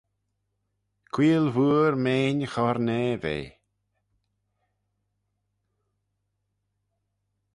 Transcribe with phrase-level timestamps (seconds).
[1.13, 3.45] Queeyl vooar meain Chornaa v'eh.